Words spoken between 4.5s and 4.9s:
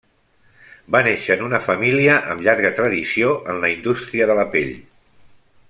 pell.